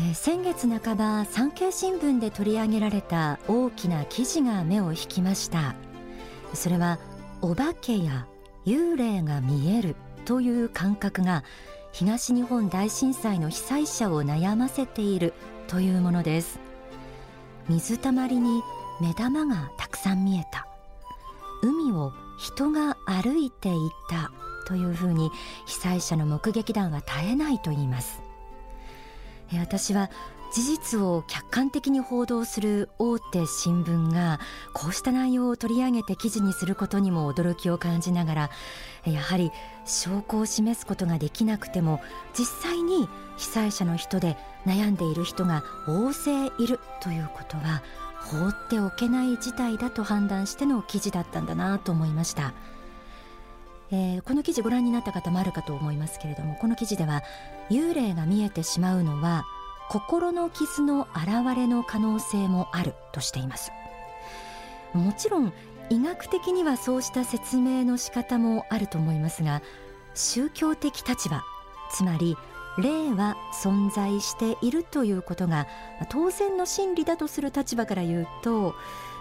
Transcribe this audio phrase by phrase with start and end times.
[0.00, 5.74] えー、先月半ば産経新聞で取り上げられた大きな記事が目を引きました。
[6.54, 6.98] それは
[7.42, 8.26] お化けや
[8.64, 11.44] 幽霊が見えるという感覚が
[11.92, 15.34] 東日本大震災の被災者を悩ませている
[15.68, 16.58] というものです。
[17.68, 18.62] 水たまりに
[19.02, 20.66] 目玉がたくさん見えた。
[21.62, 23.72] 海を人が歩いてい
[24.08, 24.32] た
[24.66, 25.30] というふうに
[25.66, 28.29] 被災者の目撃談は絶えないと言います。
[29.58, 30.10] 私は
[30.52, 34.40] 事実を客観的に報道する大手新聞が
[34.72, 38.50] こうした内容を取り上げて記事にすることにも驚きを感じながら
[39.04, 39.52] やはり
[39.84, 42.00] 証拠を示すことができなくても
[42.36, 44.36] 実際に被災者の人で
[44.66, 47.82] 悩んでいる人が大勢いるということは
[48.20, 52.52] 放っておけない事態だと判断しての記事だったんだなと思いました。
[53.92, 57.22] えー、この記事ご覧になった方もあるかと思いますけれどもこの記事では
[57.70, 59.44] 幽霊が見えてしまうのは
[59.88, 63.72] 心の傷の現れの可能性もあるとしています。
[64.94, 65.52] もちろん
[65.88, 69.62] 医学的にはそうした説明の仕方もあると思いますが
[70.14, 71.42] 宗教的立場
[71.92, 72.36] つまり
[72.78, 75.66] 霊は存在しているということが
[76.08, 78.74] 当然の真理だとする立場から言うと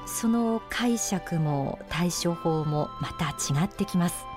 [0.06, 4.29] その解釈も対処法もまた違ってきます。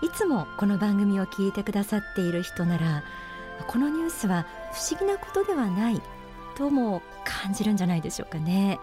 [0.00, 3.02] いつもこの番組を聞いてくださっている人なら
[3.66, 6.00] このニュースは不思議なことではない
[6.56, 8.78] とも感じるんじゃないでしょうかね。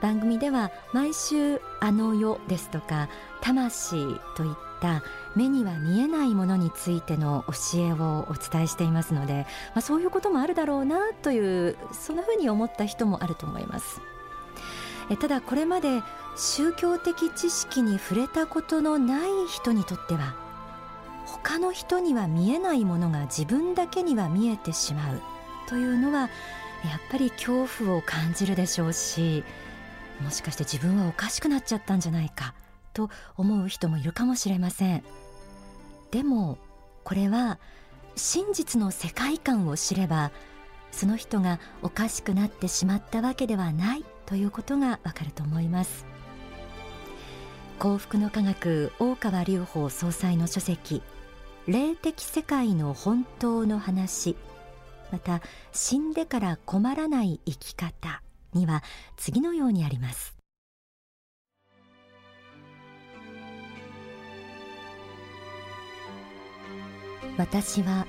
[0.00, 3.08] 番組では毎週あの世ですとか
[3.40, 3.96] 魂
[4.36, 5.02] といった
[5.34, 14.00] 目には見えないものについての教えをお伝えしていますので、まあ、そういうこともあるだろうなというそんなふうに思った人もあると思います。
[15.10, 16.02] えただこれまで
[16.36, 20.34] 宗教的知識に触れたことのない人にとっては
[21.26, 25.22] 他の人には見えないものが自分だけには見えてしまう
[25.68, 26.30] というのはやっ
[27.10, 29.44] ぱり恐怖を感じるでしょうし
[30.20, 32.54] もしかして自分はおかしくなっちゃったんじゃないか
[32.92, 35.02] と思う人もいるかもしれません。
[36.12, 36.58] でも
[37.02, 37.58] これは
[38.14, 40.30] 真実の世界観を知れば
[40.92, 46.13] その人がおかしくなってしまったわけではないということがわかると思います。
[47.84, 51.02] 幸福の科学大川隆法総裁の書籍
[51.66, 54.38] 霊的世界の本当の話
[55.12, 58.22] また死んでから困らない生き方
[58.54, 58.82] には
[59.18, 60.34] 次のようにあります。
[67.36, 68.06] 私は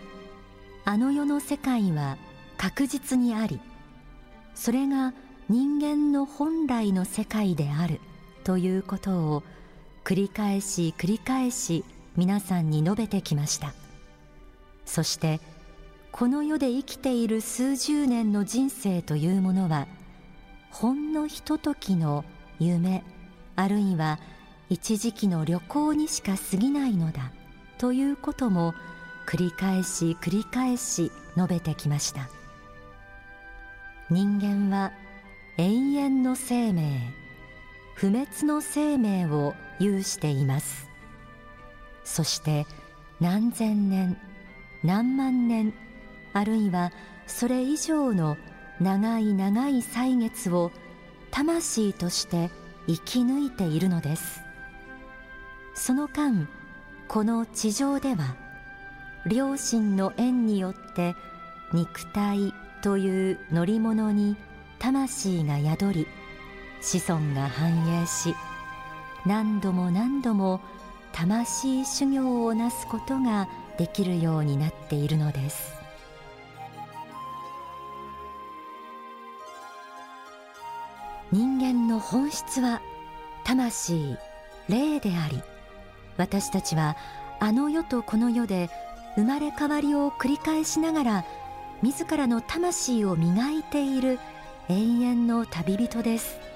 [0.85, 2.15] あの世の世界は
[2.57, 3.59] 確実にあり
[4.53, 5.13] それが
[5.49, 7.99] 人間の本来の世界である
[8.45, 9.43] ということを
[10.05, 11.83] 繰り返し繰り返し
[12.15, 13.73] 皆さんに述べてきました。
[14.85, 15.41] そして
[16.11, 19.87] この世で生きている数十年の人生というものは
[20.69, 22.23] ほんのひとときの
[22.59, 23.03] 夢
[23.55, 24.19] あるいは
[24.69, 27.31] 一時期の旅行にしか過ぎないのだ
[27.79, 28.75] ということも
[29.25, 32.29] 繰り返し繰り返し述べてきました。
[34.11, 34.91] 人間は
[35.57, 37.24] 永遠の生命。
[37.95, 40.89] 不滅の生命を有しています。
[42.03, 42.67] そして
[43.19, 44.17] 何千年
[44.83, 45.73] 何万年
[46.33, 46.91] あるいは
[47.25, 48.37] それ以上の
[48.79, 50.71] 長い長い歳月を
[51.31, 52.51] 魂として
[52.87, 54.41] 生き抜いているのです。
[55.73, 56.47] その間
[57.07, 58.35] この地上では
[59.25, 61.15] 両親の縁によって
[61.73, 64.35] 肉体という乗り物に
[64.79, 66.07] 魂が宿り
[66.85, 68.35] 子孫が繁栄し
[69.25, 70.61] 何度も何度も
[71.13, 75.73] 魂修行をなすことができるようになっているのです。
[81.31, 82.81] 人間の本質は
[83.43, 84.15] 魂
[84.69, 85.41] 霊であり
[86.17, 86.95] 私たちは
[87.39, 88.69] あの世とこの世で
[89.15, 91.25] 生まれ変わりを繰り返しながら
[91.81, 94.19] 自らの魂を磨いている
[94.69, 96.54] 永遠の旅人です。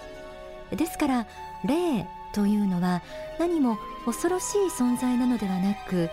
[0.75, 1.27] ですから
[1.66, 3.01] 霊というのは
[3.39, 6.10] 何も恐ろしい存在なのではなく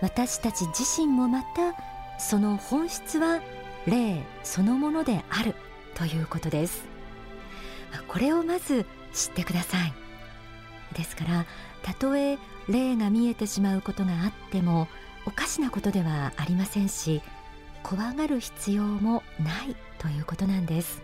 [0.00, 1.74] 私たち自身もまた
[2.18, 3.40] その本質は
[3.86, 5.54] 霊そのものである
[5.94, 6.84] ということです。
[8.08, 9.92] これをまず知ってください。
[10.94, 11.46] ですから
[11.82, 12.38] たとえ
[12.68, 14.88] 霊が見えてしまうことがあっても
[15.24, 17.22] おかしなことではありませんし
[17.82, 21.02] 怖がる必要もないということなんです。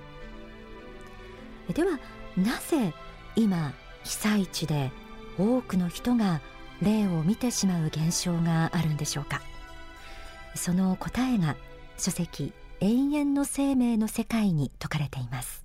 [1.72, 1.98] では
[2.36, 2.94] なぜ
[3.36, 3.72] 今
[4.04, 4.90] 被災地で
[5.38, 6.40] 多くの人が
[6.80, 9.40] 霊を見てしまう現象があるんでしょうか？
[10.54, 11.56] その答えが
[11.96, 15.64] 書籍永遠の生命の世界に説かれています。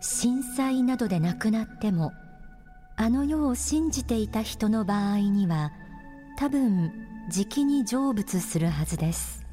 [0.00, 2.12] 震災などで亡くなっても
[2.96, 5.72] あの世を信じていた人の場合には
[6.38, 6.92] 多分
[7.28, 9.44] じきに成仏するはずです。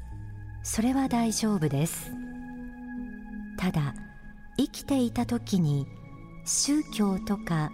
[0.62, 2.12] それは大丈夫です。
[3.58, 3.96] ただ
[4.56, 5.88] 生きていた時に
[6.44, 7.72] 宗教とか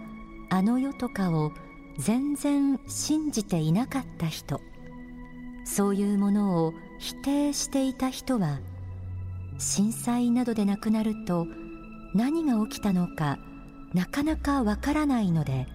[0.49, 1.51] あの世とかを
[1.99, 4.59] 全然信じていなかった人
[5.63, 8.61] そういうものを否定していた人は
[9.59, 11.45] 震災などで亡くなると
[12.15, 13.37] 何が起きたのか
[13.93, 15.67] なかなかわからないので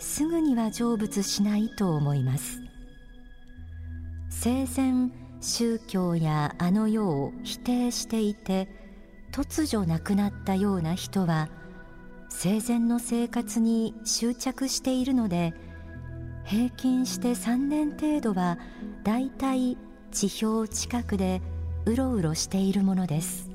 [0.00, 2.60] すぐには成仏しないと思います。
[4.30, 5.10] 生前
[5.40, 8.68] 宗教やあの世を否定していて
[9.32, 11.48] 突如亡くなったような人は
[12.30, 15.54] 生前の生活に執着しているので
[16.44, 18.58] 平均して3年程度は
[19.04, 19.76] だいたい
[20.10, 21.42] 地表近くで
[21.84, 23.50] うろうろしているものです。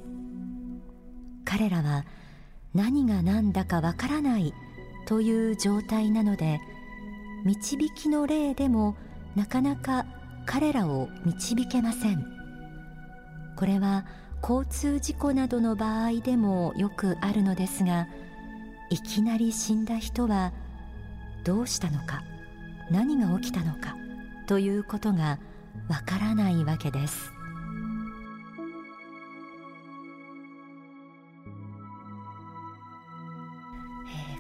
[1.44, 2.06] 彼らは
[2.74, 4.54] 何が何だかわからない
[5.06, 6.60] という状態なので
[7.44, 8.96] 導きの例でも
[9.36, 10.06] なかなか
[10.46, 12.26] 彼らを導けません。
[13.56, 14.06] これは
[14.42, 18.08] 交通事故などの場合でもよくあるのですが
[18.90, 20.54] いきなり死んだ人は
[21.44, 22.24] どうしたのか
[22.92, 23.96] 何が起きたのか
[24.46, 25.40] ということが
[25.88, 27.35] わからないわけです。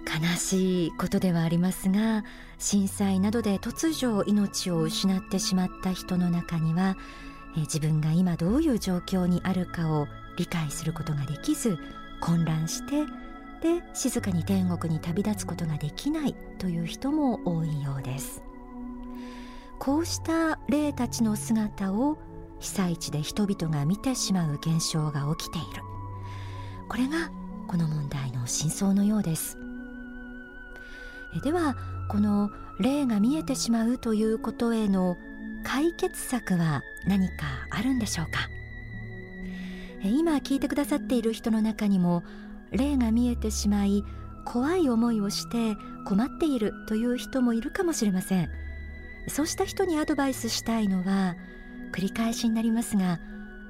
[0.05, 2.23] 悲しいことではありますが
[2.57, 6.95] 震災などで突如命を失ってしまった人の中には
[7.55, 10.07] 自分が今どういう状況にあるかを
[10.37, 11.77] 理解することができず
[12.21, 13.05] 混乱して
[13.61, 18.43] で静かに天国に旅立つことができないという人も多いようです。
[19.79, 22.17] こうした霊たちの姿を
[22.59, 25.83] 被災地で人々が見てしまう現象が起きている。
[26.87, 27.31] これが
[27.67, 29.64] この問題の真相のようです。
[31.41, 31.75] では
[32.07, 35.17] この霊が見えてしまうということへの
[35.63, 38.49] 解決策は何かあるんでしょうか？
[40.03, 42.23] 今聞いてくださっている人の中にも
[42.71, 44.03] 霊が見えてしまい
[44.45, 48.49] 怖い思いをして困っているという人もいるかもしれません。
[49.27, 51.35] そうした人にアドバイスしたいのは
[51.91, 53.19] 繰り返しになりますが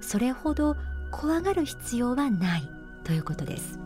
[0.02, 0.76] それほど
[1.12, 2.70] 怖がる必要はない
[3.06, 3.80] ということです。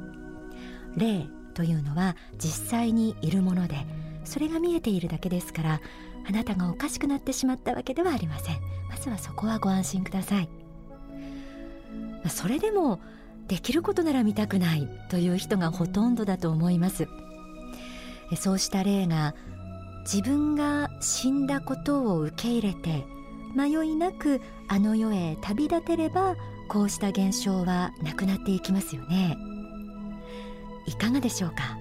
[0.97, 3.75] 霊というのは実際にいるもので
[4.23, 5.81] それが見えているだけですから
[6.27, 8.57] あなたがおかしくなってしまったわけではありません。
[8.89, 10.49] まずはそこはご安心ください。
[12.27, 12.99] それでも
[13.47, 17.07] できることなら見たくないという人がほとんどだと思います。
[18.37, 19.33] そうした例が
[20.01, 23.05] 自分が死んだことを受け入れて
[23.55, 26.35] 迷いなくあの世へ旅立てれば
[26.67, 29.35] こうした現象はなくなっていきますよね。
[30.89, 31.77] いかがでしょうか？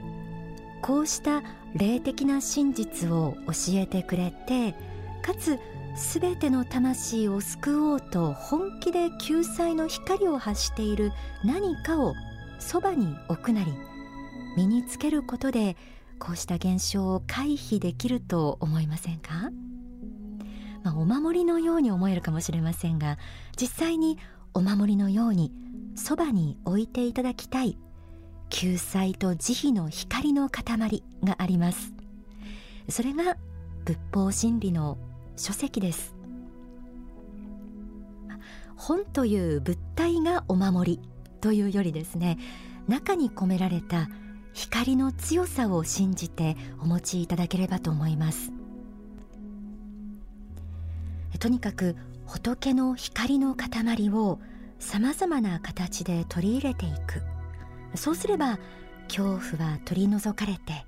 [0.83, 1.43] こうした
[1.75, 4.75] 霊的な真実を教えてくれて
[5.23, 5.59] かつ
[5.97, 11.13] すべての魂を救おうと本気で救済の光を発している
[11.45, 12.15] 何かを
[12.61, 13.73] そばに置くなり
[14.57, 15.77] 身につけることで
[16.19, 19.51] こうした現象を回避できると思いませんか、
[20.85, 23.19] まあ、お守りのように思えるかもしれませんが
[23.61, 24.19] 実際に
[24.55, 25.53] お守りのように
[25.97, 27.79] そばに置いていただきたい
[28.51, 31.93] 救済と慈悲の光の塊があります。
[32.89, 33.37] それが
[33.85, 34.99] 仏法真理の
[35.37, 36.15] 書籍です。
[38.77, 41.01] 本という物体がお守り
[41.41, 42.39] というよりですね
[42.87, 44.09] 中に込められた
[44.53, 48.53] 光の強さを信じてお持ちいただければと思います。
[51.39, 54.41] とにかく仏の光の塊を
[54.79, 57.38] さまざまな形で取り入れていく。
[57.95, 58.59] そうすれば
[59.09, 59.25] 恐
[59.57, 60.85] 怖は取り除かれて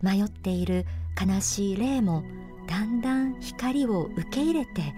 [0.00, 0.86] 迷っている
[1.20, 2.24] 悲しい霊も
[2.68, 4.94] だんだん光を受け入れて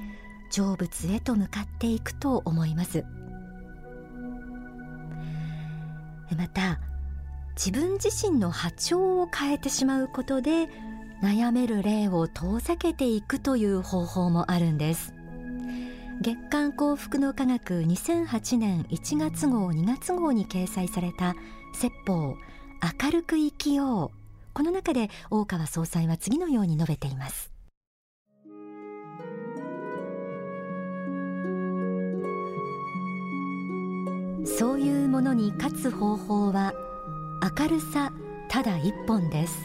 [0.50, 3.04] 成仏へと向かっていくと思います。
[6.36, 6.80] また
[7.56, 10.68] 自分自身の波長を変えてしまうことで
[11.22, 15.13] 悩める霊を遠ざけていくという方法もあるんです。
[16.22, 21.34] 月刊幸福の科学2008年1月号2月号に掲載された
[21.74, 22.36] 説法
[23.02, 24.18] 明るく生きよう。
[24.52, 27.50] この中で大川総裁は次のように述べています。
[34.46, 36.74] そういうものに勝つ方法は
[37.58, 38.12] 明るさ
[38.48, 39.58] ただ一本です。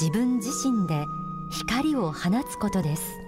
[0.00, 1.06] 自分自身で
[1.50, 3.27] 光を放つことです。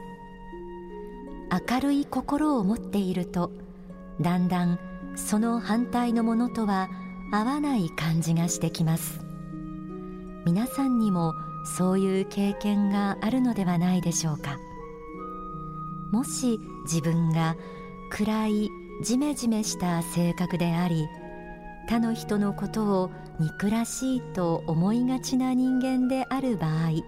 [1.51, 3.51] 明るい心を持っていると
[4.21, 4.79] だんだん
[5.17, 6.89] その反対のものとは
[7.33, 9.21] 合わない感じがしてきます。
[10.45, 14.59] 皆さんにもそういう経験があるのではないでしょうか。
[16.11, 17.57] もし自分が
[18.11, 18.71] 暗い
[19.03, 21.07] ジメジメした性格であり
[21.89, 27.03] 他の人のことを憎らしいと思いがちな人間である場合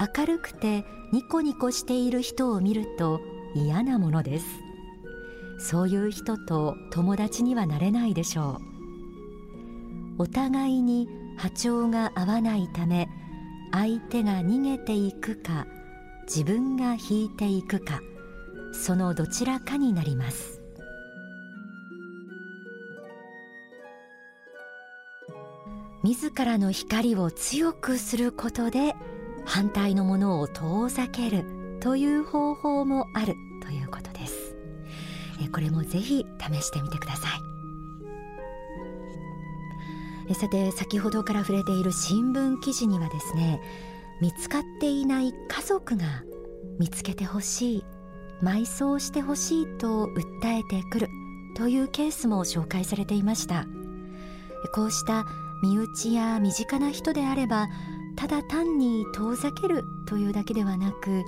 [0.00, 3.20] 明るくてニコニコしている人を見ると
[3.54, 4.46] 嫌なものです。
[5.58, 8.60] そういう人と友達にはなれないでしょ
[10.18, 10.22] う。
[10.22, 13.08] お互いに波長が合わないため
[13.72, 15.66] 相手が逃げていくか
[16.22, 18.00] 自分が引いていくか
[18.72, 20.62] そのどちらかになります。
[26.02, 28.94] 自らの光を強くすることで
[29.44, 34.54] 反対のものを遠ざけるという方法もあるということです。
[35.52, 37.28] これもぜひ試してみてくださ
[40.28, 40.34] い。
[40.34, 43.60] さて先ほどから触れている新聞記事にはですね
[44.20, 46.04] 見つかっていない家族が
[46.78, 47.84] 見つけてほしい
[48.42, 51.08] 埋葬してほしいと訴えてくる
[51.56, 53.66] というケースも紹介されていました。
[54.74, 55.24] こうした
[55.62, 57.68] 身内や身近な人であれば
[58.20, 61.24] ただ単に遠ざけるというだけではなく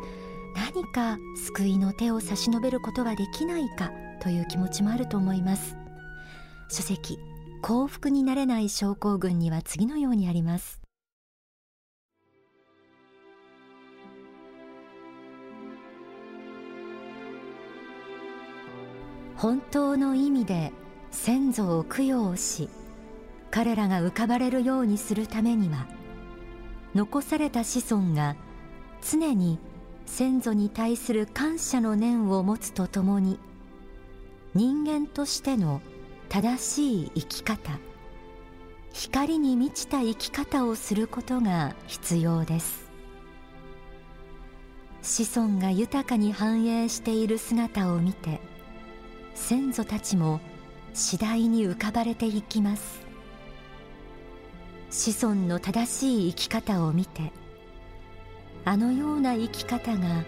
[0.54, 5.74] 何か救いの手を差し伸べることができないかという気持ちもあると思います。
[6.68, 7.18] 書籍
[7.62, 10.82] 幸福になれない症候群には次のようにあります。
[19.36, 20.72] 本当の意味で
[21.10, 22.68] 先祖を供養し
[23.50, 25.86] 彼らが浮かばれるようにするためには
[26.94, 28.36] 残された子孫が
[29.00, 29.58] 常に
[30.06, 33.38] 先祖に対する感謝の念を持つとともに
[34.54, 35.80] 人間としての
[36.28, 37.78] 正しい生き方
[38.92, 42.90] 光に満ちた生き方をすることが必要です。
[45.02, 48.40] 子孫が豊かに繁栄している姿を見て
[49.34, 50.40] 先祖たちも
[50.94, 53.01] 次第に浮かばれていきます。
[54.92, 57.32] 子孫の正しい生き方を見て
[58.66, 60.22] あのような生き方が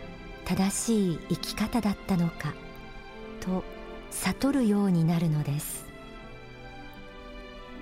[0.47, 2.55] 正しい生き方だったのか
[3.41, 3.63] と
[4.11, 5.85] 悟るようになるのです。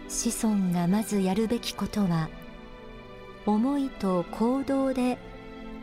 [0.09, 2.29] 子孫がまずやるべきことは
[3.47, 5.19] 思いと行動で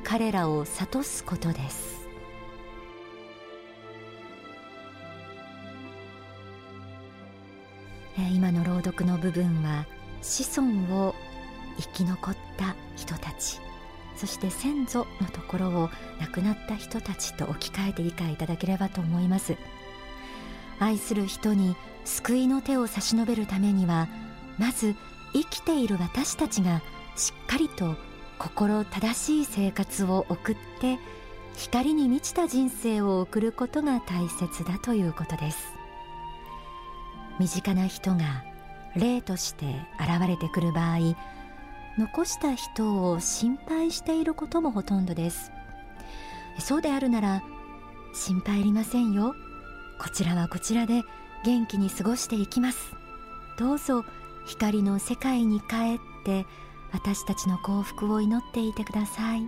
[0.03, 1.99] 彼らを諭すことです。
[8.33, 9.85] 今の朗読の部分は
[10.21, 11.15] 子孫を
[11.77, 13.59] 生き残った人たち
[14.19, 19.55] そして先祖のところを亡くなった人たちと置き換えて理解いただければと思います。
[20.77, 24.09] 愛する人に救いの手を差し伸べるためには
[24.57, 24.95] まず
[25.31, 26.81] 生きている私たちが
[27.15, 27.95] しっかりと
[28.37, 30.99] 心正しい生活を送って
[31.55, 35.73] 光に満ちた人生を送ることが大切だということです。
[37.39, 38.48] 身近な人が
[38.95, 39.65] 例として
[39.99, 41.15] 現れてくる場合
[41.97, 45.51] 残した人を心配していることもほとんどです。
[46.59, 47.43] そうであるなら
[48.13, 49.35] 心配いりませんよ。
[49.99, 51.03] こちらはこちらで
[51.43, 52.93] 元気に過ごしていきます。
[53.57, 54.05] どうぞ
[54.45, 56.45] 光の世界に帰って
[56.91, 59.41] 私たちの幸福を祈っていてください。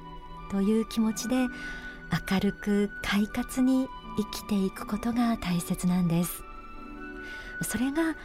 [0.51, 6.43] という気持ちで明るく快活に生きていくことが大切なんです。
[7.61, 8.15] それが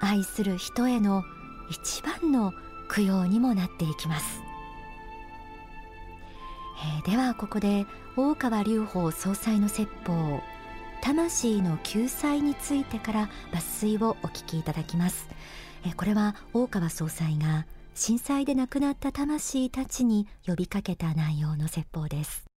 [0.00, 1.24] 愛する人への
[1.70, 2.52] 一番の
[2.94, 4.40] 供養にもなっていきます、
[6.98, 7.86] えー、ではここで
[8.16, 10.40] 大川隆法総裁の説法
[11.00, 15.28] 魂の救済についてから抜粋をお聞きいただきます、
[15.84, 22.55] えー、これは大川総裁が震災で亡くなった魂たちに呼びかけた内容の説法です。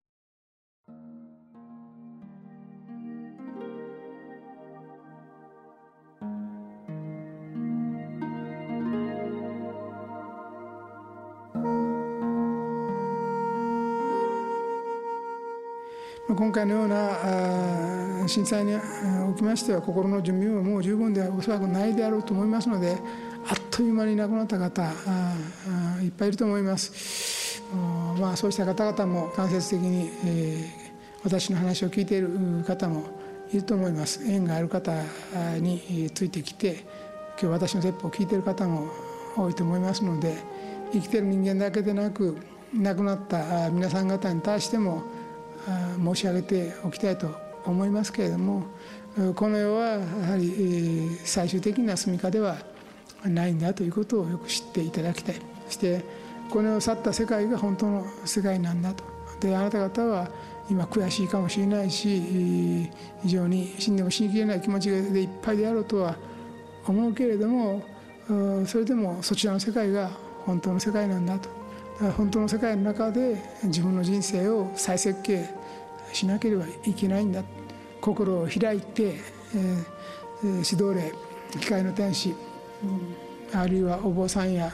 [16.50, 18.74] 今回のような震災に
[19.30, 22.98] おきましては心の準備ももう十分ではおそらくないであろうと思いますので
[23.48, 24.82] あっという間に亡くなった方
[26.02, 27.62] いっぱいいると思います。
[28.20, 30.66] まあ、そうした方々も間接的に、え、
[31.24, 32.32] 私の話を聞いている
[32.66, 33.04] 方も
[33.54, 34.92] いると思います縁がある方
[35.60, 36.84] についてきて
[37.40, 38.88] 今日私の説法を聞いている方も
[39.38, 40.36] 多いと思いますので
[40.94, 42.40] 生きてる人間だけでなく
[42.74, 45.04] 亡くなった皆さん方に対しても
[45.98, 47.36] 申し上げておきたいと
[47.66, 48.64] 思いますけれども
[49.36, 50.00] この世はや
[50.32, 52.58] はり最終的な住みかでは
[53.26, 55.36] ないんだということをよく知っていただきたい。
[55.68, 56.04] そして
[56.50, 59.04] この世を去った世界が本当の世界なんだと。
[59.40, 60.30] であなた方は
[60.70, 62.90] 今悔しいかもしれないし
[63.24, 66.16] 非常に死んでも死にきれない気持ちでいっぱいであろうとは
[66.86, 67.82] 思うけれども
[68.66, 70.12] それでもそちらの世界が
[70.46, 71.50] 本当の世界なんだと。
[72.16, 73.36] 本当の世界の中で
[73.66, 75.50] 自分の人生を再設計
[76.14, 77.44] しなければいけないんだ。
[78.02, 81.14] 心を開いて、えー、指導霊
[81.60, 82.34] 機械の天使、
[83.54, 84.72] あるいはお坊さんや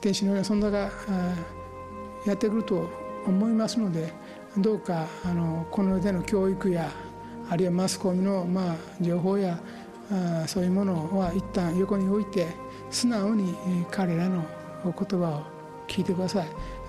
[0.00, 0.90] 天使のような存在が
[2.26, 2.88] やってくると
[3.26, 4.12] 思いますので
[4.58, 6.90] どうかあのこの世での教育や
[7.50, 9.58] あるいはマスコミの、まあ、情報や
[10.10, 12.48] あそういうものは一旦横に置いて
[12.90, 13.54] 素直に
[13.90, 14.44] 彼らの
[14.84, 15.42] 言葉を
[15.88, 16.46] 聞いてください、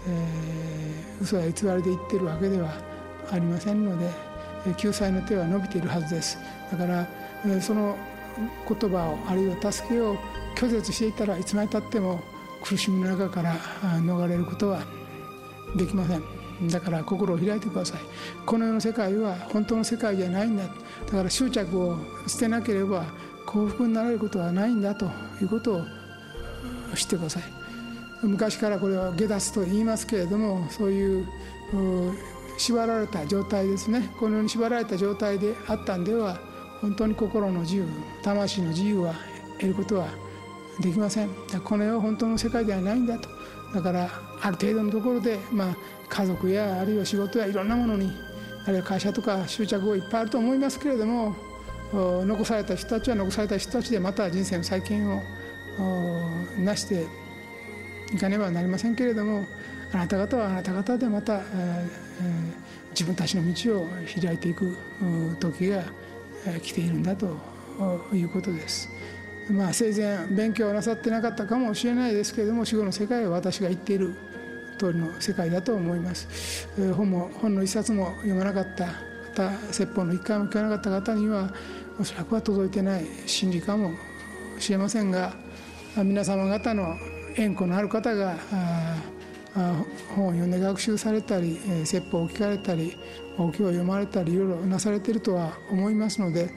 [0.07, 2.94] えー、嘘や偽りで言ってるわけでは
[3.31, 4.09] ありませんので
[4.77, 6.37] 救済の手は伸びているはずです。
[6.71, 7.07] だから
[7.61, 7.95] その
[8.67, 10.17] 言葉をあるいは助けを
[10.55, 12.21] 拒絶していたらいつまでたっても
[12.61, 13.55] 苦しみの中から
[14.01, 14.83] 逃れることは
[15.75, 16.23] できません。
[16.69, 17.99] だから心を開いてください。
[18.45, 20.63] この世の世界は本当の世界じゃないんだ。
[20.63, 20.71] だ
[21.11, 23.05] から執着を捨てなければ
[23.45, 25.05] 幸福になれることはないんだと
[25.41, 25.85] いうことを
[26.95, 27.43] 知ってください。
[28.23, 31.27] 昔からこれは下脱と言いますけれどもそういう
[32.57, 34.09] 縛られた状態ですね。
[34.19, 36.39] このように縛られた状態であったんでは
[36.81, 37.85] 本当に心の自由
[38.23, 39.15] 魂の自由は
[39.59, 40.07] 得ることは
[40.79, 41.29] できません。
[41.63, 43.29] この世は本当の世界ではないんだと。
[43.73, 44.09] だから
[44.41, 45.75] ある程度のところで、まあ、
[46.07, 48.11] 家族やあるいは仕事やいろんなものに
[48.65, 51.35] あるいは会社とか執着がいっぱいあると思いますけれども
[51.91, 55.21] 残された人たちは残された人たちでまた人生の再建を
[56.59, 57.05] なして
[58.13, 59.45] いかねばなりませんけれども
[59.93, 62.04] あなた方はあなた方でまた、えー、
[62.91, 63.87] 自分たちの道を
[64.21, 64.77] 開いていく
[65.39, 65.83] 時が
[66.61, 67.37] 来ているんだと
[68.13, 68.89] いうことです。
[69.49, 74.15] まあ、生前勉強なさってなかったかもしれないですけれども死後の世界は私が言っている
[74.79, 76.67] 通りの世界だと思います。
[76.95, 78.87] 本も本の一冊も読まなかった
[79.35, 81.53] 方説法の一回も聞かなかった方には
[81.99, 83.91] おそらくは届いてない真理かも
[84.59, 85.33] しれませんが
[85.97, 86.95] 皆様方の
[87.37, 88.35] 縁故のある方が
[89.55, 92.97] 本を読んで学習されたり説法を聞かれたり
[93.37, 96.49] お経を読まれたりいろいろなされているとは思いますので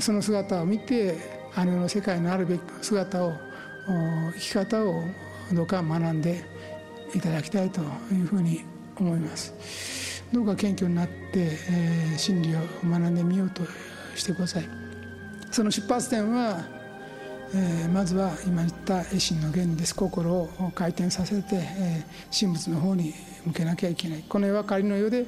[0.00, 1.16] その姿を見て
[1.54, 3.32] あの世の世界のあるべき姿を
[4.34, 5.04] 生き方を
[5.52, 6.44] どうか学んで
[7.14, 8.64] いただきたいというふうに
[8.98, 10.22] 思います。
[10.32, 13.62] どうか謙虚になって、えー、真理を学んでみようと
[14.14, 14.68] してください。
[15.50, 16.64] その出発点は、
[17.54, 19.94] えー、まずは今言った絵心の源です。
[19.94, 23.12] 心を回転させて、えー、神仏の方に
[23.44, 24.24] 向けなきゃいけない。
[24.26, 25.26] この世は仮の世で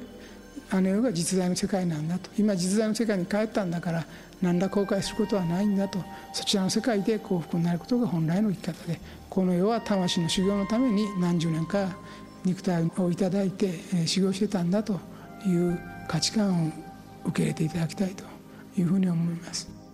[0.71, 2.31] あの世が実在の世界なんだと。
[2.37, 4.05] 今実在の世界に帰ったんだから
[4.41, 5.99] 何ら後悔することはないんだと。
[6.33, 8.99] そちらの世界で幸福になることが本来の生き方で。
[9.29, 11.95] この世は魂の修行のために何十年か
[12.43, 14.99] 肉体をいただいてえ修行してたんだと
[15.45, 16.71] いう価値観を
[17.25, 18.23] 受け入れていただきたいと
[18.77, 19.84] いうふうに思います。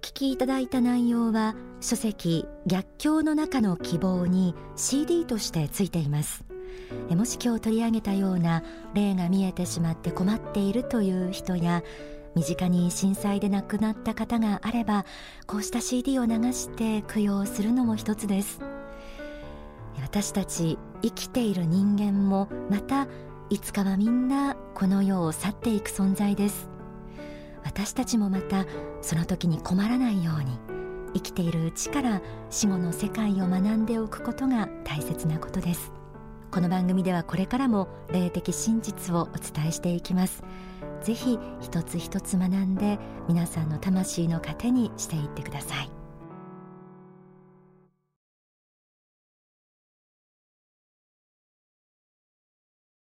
[0.00, 6.44] 聞きいただいた内容は書籍逆境の中の希望に CD としてついています。
[7.10, 8.62] もし今日取り上げたような
[8.94, 11.82] 例が見えてしまって困っているという人や
[12.34, 15.04] 身近に震災で亡くなった方があれば
[15.46, 18.60] こうした CD を流して供養するのも一つです。
[20.00, 23.06] 私たち生きている人間もまた
[23.50, 26.79] いつかはみんなこの世を去っていく存在です。
[27.64, 28.66] 私たちもまた
[29.02, 30.58] その時に困らないように
[31.14, 32.20] 生きているうちから
[32.50, 35.92] 死後の世界を学んでおくことが大切なことです。
[36.50, 40.42] この番組ではこれからも霊的真実をお伝えしていきます。
[41.02, 45.99] ぜひ一つ一つ学んで皆さんの魂の糧にしていってください。